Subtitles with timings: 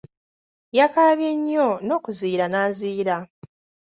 [0.77, 3.15] Yakaabye nnyo n'okuziyira n'aziyira.